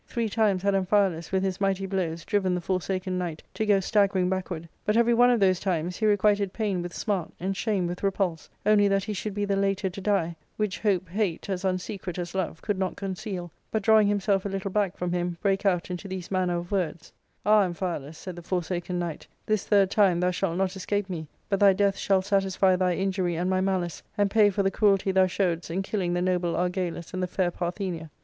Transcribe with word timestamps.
Three 0.07 0.27
timesThad 0.29 0.73
Amphialus, 0.73 1.31
with 1.31 1.43
his 1.43 1.61
mighty 1.61 1.85
blows, 1.85 2.25
driven 2.25 2.55
the 2.55 2.59
Forsaken 2.59 3.19
Knight 3.19 3.43
to 3.53 3.67
go 3.67 3.79
staggering 3.79 4.29
backward, 4.29 4.67
but 4.83 4.97
every 4.97 5.13
one 5.13 5.29
of 5.29 5.39
those 5.39 5.59
times 5.59 5.95
he 5.97 6.07
requited 6.07 6.51
pain 6.51 6.81
with 6.81 6.91
smart, 6.91 7.31
and 7.39 7.55
shame 7.55 7.85
with 7.85 8.01
repulse, 8.01 8.49
only 8.65 8.87
that 8.87 9.03
he 9.03 9.13
should 9.13 9.35
be 9.35 9.45
the 9.45 9.55
later 9.55 9.91
to 9.91 10.01
die, 10.01 10.35
uvhich 10.59 10.79
hope 10.79 11.07
hate, 11.09 11.47
as 11.51 11.63
unsecret 11.63 12.17
as 12.17 12.33
love, 12.33 12.63
could 12.63 12.79
not 12.79 12.95
conceal, 12.95 13.51
but 13.69 13.83
drawing 13.83 14.07
himself 14.07 14.43
a 14.43 14.49
little 14.49 14.71
back 14.71 14.97
from 14.97 15.11
him, 15.11 15.37
brake 15.39 15.67
out 15.67 15.91
into 15.91 16.07
these 16.07 16.31
manner 16.31 16.57
of 16.57 16.71
words:—" 16.71 17.13
Ah, 17.45 17.63
Amphialus," 17.63 18.15
said 18.15 18.35
the 18.35 18.41
Forsaken 18.41 18.97
Knight," 18.97 19.27
this 19.45 19.65
third 19.67 19.91
time 19.91 20.19
thou 20.19 20.31
shalt 20.31 20.57
not 20.57 20.75
escape 20.75 21.11
me, 21.11 21.27
but 21.47 21.59
thy 21.59 21.73
death 21.73 21.95
shall 21.97 22.23
satisfy 22.23 22.75
thy 22.75 22.95
injury 22.95 23.35
and 23.35 23.51
my 23.51 23.61
malice, 23.61 24.01
and 24.17 24.31
pay 24.31 24.49
for 24.49 24.63
the 24.63 24.71
cruelty 24.71 25.11
thou 25.11 25.27
showedst 25.27 25.69
in 25.69 25.83
killing 25.83 26.15
the 26.15 26.23
noble 26.23 26.55
Argalus 26.55 27.13
and 27.13 27.21
the 27.21 27.27
fair 27.27 27.51
Parthenia.'' 27.51 28.09